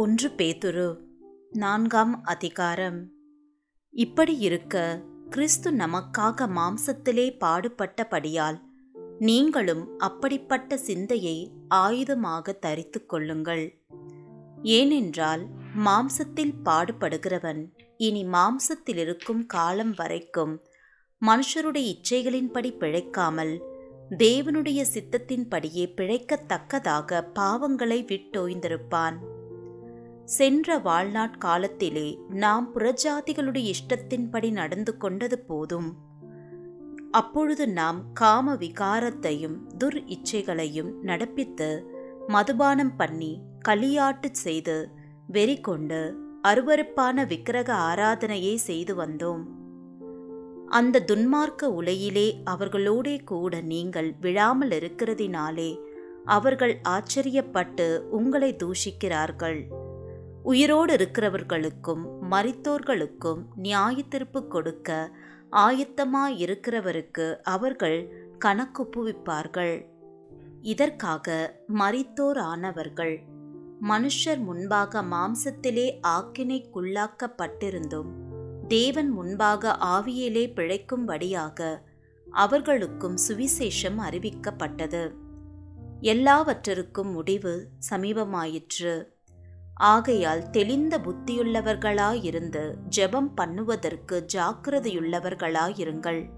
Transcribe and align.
ஒன்று 0.00 0.28
பேதுரு 0.28 0.96
நான்காம் 1.50 2.24
அதிகாரம். 2.24 3.10
இப்படி 3.90 4.38
இருக்க 4.38 5.02
கிறிஸ்து 5.30 5.72
நமக்காக 5.72 6.46
மாம்சத்திலே 6.48 7.36
பாடுபட்டபடியால் 7.40 8.58
நீங்களும் 9.18 9.98
அப்படிப்பட்ட 9.98 10.76
சிந்தையை 10.76 11.52
ஆயுதமாக 11.74 12.58
தரித்து 12.58 13.06
கொள்ளுங்கள். 13.06 13.82
ஏனென்றால் 14.62 15.46
மாம்சத்தில் 15.84 16.54
பாடுபடுகிறவன் 16.64 17.72
இனி 17.96 18.24
மாம்சத்தில் 18.24 18.96
இருக்கும் 18.96 19.46
காலம் 19.46 19.94
வரைக்கும் 19.96 20.62
மனுஷருடைய 21.26 21.94
இச்சைகளின்படி 21.94 22.76
பிழைக்காமல் 22.76 23.60
தேவனுடைய 24.10 24.84
சித்தத்தின்படியே 24.94 25.86
பிழைக்கத்தக்கதாக 25.96 27.24
பாவங்களை 27.34 28.04
விட்டோய்ந்திருப்பான். 28.04 29.16
சென்ற 30.28 30.78
வாழ்நாட் 30.78 31.38
காலத்திலே 31.38 32.18
நாம் 32.28 32.70
புறஜாதிகளுடைய 32.74 33.72
இஷ்டத்தின்படி 33.72 34.50
நடந்து 34.50 34.96
கொண்டது 34.96 35.38
போதும். 35.38 35.96
அப்பொழுது 37.10 37.68
நாம் 37.68 38.12
காம 38.12 38.54
விகாரத்தையும் 38.54 39.56
துர் 39.78 39.98
இச்சைகளையும் 40.06 40.90
நடப்பித்து 41.02 41.82
மதுபானம் 42.26 42.96
பண்ணி 42.96 43.42
களியாட்டு 43.68 44.30
செய்து 44.30 44.90
வெறி 45.26 45.60
கொண்டு 45.60 46.00
அருவருப்பான 46.42 47.26
விக்கிரக 47.26 47.74
ஆராதனையை 47.74 48.54
செய்து 48.54 48.94
வந்தோம். 48.96 49.44
அந்த 50.66 51.04
துன்மார்க்க 51.06 51.62
உலையிலே 51.62 52.28
அவர்களோடே 52.44 53.24
கூட 53.24 53.60
நீங்கள் 53.60 54.14
விழாமல் 54.20 54.70
இருக்கிறதினாலே 54.70 55.70
அவர்கள் 56.24 56.80
ஆச்சரியப்பட்டு 56.88 57.98
உங்களை 57.98 58.56
தூஷிக்கிறார்கள். 58.64 59.86
உயிரோடு 60.42 60.96
இருக்கிறவர்களுக்கும் 60.96 62.30
மரித்தோர்களுக்கும் 62.30 63.46
நியாய 63.56 64.02
தீர்ப்பு 64.08 64.46
கொடுக்க 64.46 65.10
ஆயத்தமாயிருக்கிறவருக்கு 65.52 67.42
அவர்கள் 67.42 68.12
கணக்குப்புவிப்பார்கள். 68.44 69.86
இதற்காக 70.62 71.56
மரித்தோரானவர்கள் 71.74 73.18
மனுஷர் 73.82 74.38
முன்பாக 74.38 75.02
மாம்சத்திலே 75.02 75.98
ஆக்கினைக்குள்ளாக்கப்பட்டிருந்தும் 76.02 78.08
தேவன் 78.68 79.08
முன்பாக 79.08 79.76
ஆவியிலே 79.80 80.54
பிழைக்கும்படியாக 80.54 81.82
அவர்களுக்கும் 82.30 83.16
சுவிசேஷம் 83.28 83.72
அறிவிக்கப்பட்டது. 83.82 85.14
எல்லாவற்றிற்கும் 86.00 87.08
முடிவு 87.08 87.68
சமீபமாயிற்று. 87.90 89.08
ஆகையால் 89.78 90.50
தெளிந்த 90.50 90.98
புத்தியுள்ளவர்களாயிருந்து 90.98 92.74
ஜெபம் 92.96 93.30
பண்ணுவதற்கு 93.34 94.26
ஜாக்கிரதையுள்ளவர்களாயிருங்கள். 94.34 96.28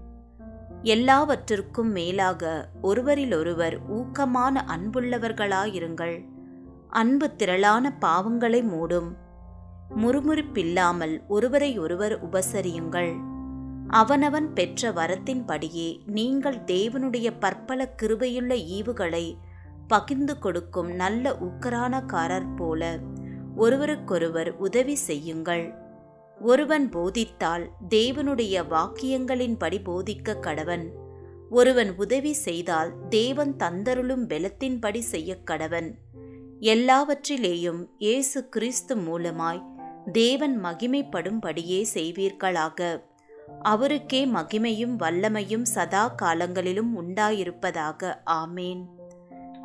எல்லாவற்றிற்கும் 0.83 1.91
மேலாக 1.91 2.69
ஒருவரிலொருவர் 2.81 3.77
ஊக்கமான 3.91 4.63
அன்புள்ளவர்களாயிருங்கள். 4.67 6.25
அன்பு 6.87 7.35
திரளான 7.35 7.97
பாவங்களை 8.01 8.63
மூடும். 8.63 9.09
முறுமுறுப்பில்லாமல் 9.97 11.21
ஒருவரை 11.27 11.79
ஒருவர் 11.79 12.29
உபசரியுங்கள். 12.29 13.15
அவனவன் 13.87 14.53
பெற்ற 14.53 14.91
வரத்தின்படியே 14.91 15.99
நீங்கள் 16.05 16.57
தேவனுடைய 16.57 17.33
பற்பல 17.39 17.93
கிருபையுள்ள 18.01 18.55
ஈவுகளை 18.55 19.37
பகிர்ந்து 19.87 20.39
கொடுக்கும் 20.39 20.91
நல்ல 20.91 21.37
உக்கரானக்காரர் 21.41 22.55
போல 22.57 22.97
ஒருவருக்கொருவர் 23.55 24.57
உதவி 24.57 24.95
செய்யுங்கள். 24.95 25.73
ஒருவன் 26.41 26.89
போதித்தால் 26.89 27.69
தேவனுடைய 27.89 28.67
வாக்கியங்களின்படி 28.67 29.77
போதிக்க 29.83 30.39
கடவன். 30.39 30.87
ஒருவன் 31.49 31.93
உதவி 31.97 32.33
செய்தால் 32.33 33.07
தேவன் 33.09 33.55
தந்தருளும் 33.55 34.27
பெலத்தின்படி 34.27 34.99
செய்ய 34.99 35.37
கடவன். 35.51 35.93
எல்லாவற்றிலேயும் 36.59 37.85
இயேசு 37.97 38.49
கிறிஸ்து 38.49 38.95
மூலமாய் 38.95 39.61
தேவன் 40.11 40.63
மகிமைப்படும்படியே 40.63 41.85
செய்வீர்களாக. 41.93 43.01
அவருக்கே 43.61 44.25
மகிமையும் 44.25 44.95
வல்லமையும் 44.99 45.61
சதா 45.61 46.07
காலங்களிலும் 46.07 47.01
உண்டாயிருப்பதாக. 47.01 48.13
ஆமேன். 48.25 48.85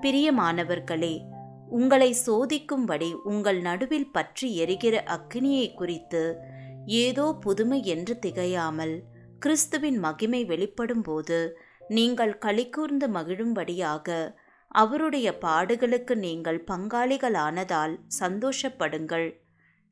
பிரியமானவர்களே 0.02 1.34
உங்களை 1.68 2.16
சோதிக்கும்படி 2.26 3.14
உங்கள் 3.22 3.60
நடுவில் 3.60 4.10
பற்றி 4.10 4.54
எரிகிற 4.56 5.04
அக்னியை 5.06 5.74
குறித்து 5.74 6.38
ஏதோ 6.86 7.32
புதுமை 7.40 7.84
என்று 7.84 8.18
திகையாமல் 8.26 9.02
கிறிஸ்துவின் 9.38 9.98
மகிமை 9.98 10.44
வெளிப்படும்போது 10.44 11.52
நீங்கள் 11.88 12.38
களிகூர்ந்து 12.44 13.06
மகிழும்படியாக 13.08 14.34
அவருடைய 14.68 15.38
பாடுகளுக்கு 15.40 16.14
நீங்கள் 16.14 16.64
பங்காளிகளானதால் 16.66 17.98
சந்தோஷப்படுங்கள். 18.20 19.28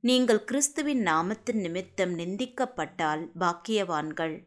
நீங்கள் 0.01 0.45
கிறிஸ்துவின் 0.45 1.03
நாமத்தின் 1.07 1.61
நிமித்தம் 1.61 2.19
நிந்திக்கப்பட்டால் 2.19 3.23
பாக்கியவான்கள். 3.39 4.45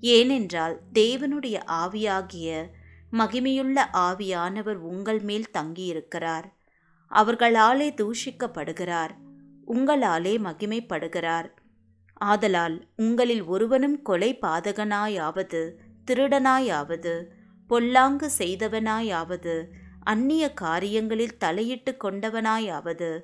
ஏனென்றால் 0.00 0.80
தேவனுடைய 0.94 1.56
ஆவியாகிய 1.66 2.64
மகிமையுள்ள 3.12 3.78
ஆவியானவர் 3.92 4.74
உங்கள் 4.74 5.20
மேல் 5.20 5.50
தங்கியிருக்கிறார். 5.52 6.46
அவர்களாலே 7.10 7.94
தூஷிக்கப்படுகிறார். 7.94 9.10
உங்களாலே 9.66 10.38
மகிமைப்படுகிறார். 10.38 11.48
ஆதலால் 12.14 12.88
உங்களில் 12.96 13.44
ஒருவனும் 13.44 14.02
கொலை 14.02 14.38
பாதகனாயாவது 14.42 15.72
திருடனாயாவது 16.10 17.26
பொல்லாங்கு 17.66 18.30
செய்தவனாயாவது 18.38 19.66
அந்நிய 20.00 20.52
காரியங்களில் 20.52 21.36
தலையிட்டு 21.36 21.96
கொண்டவனாயாவது 22.04 23.20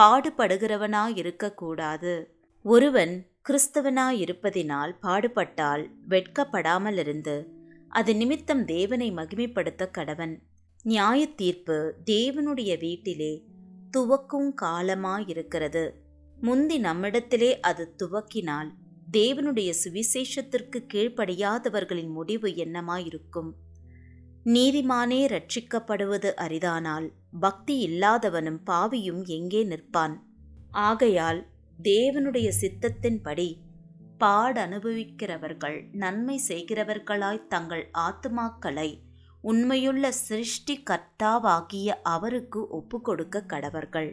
பாடுபடுகிறவனாயிருக்கக்கூடாது. 0.00 2.24
ஒருவன் 2.62 3.30
கிறிஸ்தவனாயிருப்பதினால் 3.48 4.94
பாடுபட்டால் 5.02 5.90
வெட்கப்படாமலிருந்து 6.08 7.46
அது 7.88 8.16
நிமித்தம் 8.16 8.64
தேவனை 8.64 9.12
மகிமைப்படுத்த 9.12 9.90
கடவன். 9.90 10.42
நியாய 10.84 11.26
தீர்ப்பு 11.26 11.94
தேவனுடைய 12.10 12.78
வீட்டிலே 12.78 13.44
துவக்கும் 13.90 14.48
காலமாயிருக்கிறது. 14.62 15.90
முந்தி 16.36 16.78
நம்மிடத்திலே 16.78 17.60
அது 17.60 17.94
துவக்கினால் 18.02 18.70
தேவனுடைய 19.12 19.72
சுவிசேஷத்திற்கு 19.84 20.78
கீழ்ப்படியாதவர்களின் 20.94 22.10
முடிவு 22.10 22.48
என்னமாயிருக்கும்? 22.48 23.50
நீதிமானே 24.44 25.20
ரட்சிக்கப்படுவது 25.34 26.32
அரிதானால் 26.36 27.12
பக்தி 27.40 27.76
இல்லாதவனும் 27.86 28.60
பாவியும் 28.66 29.22
எங்கே 29.24 29.64
நிற்பான்? 29.64 30.16
ஆகையால் 30.70 31.46
தேவனுடைய 31.82 32.50
சித்தத்தின்படி 32.60 33.48
பாடனுபவிக்கிறவர்கள் 34.20 35.88
நன்மை 35.92 36.40
செய்கிறவர்களாய் 36.48 37.46
தங்கள் 37.46 37.90
ஆத்துமாக்களை 37.98 38.90
உண்மையுள்ள 39.42 40.12
சிருஷ்டி 40.12 40.82
கர்த்தாவாகிய 40.90 41.88
அவருக்கு 42.02 42.60
ஒப்புக்கொடுக்க 42.70 43.44
கடவர்கள். 43.48 44.10